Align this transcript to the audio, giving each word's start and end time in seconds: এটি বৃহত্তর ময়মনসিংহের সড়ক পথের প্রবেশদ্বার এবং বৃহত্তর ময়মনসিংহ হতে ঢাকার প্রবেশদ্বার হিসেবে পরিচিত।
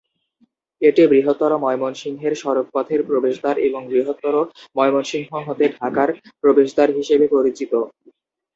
এটি 0.81 1.01
বৃহত্তর 1.07 1.51
ময়মনসিংহের 1.63 2.33
সড়ক 2.35 2.67
পথের 2.73 3.01
প্রবেশদ্বার 3.07 3.55
এবং 3.67 3.81
বৃহত্তর 3.91 4.35
ময়মনসিংহ 4.75 5.31
হতে 5.47 5.65
ঢাকার 5.77 6.09
প্রবেশদ্বার 6.41 6.89
হিসেবে 6.97 7.25
পরিচিত। 7.35 7.71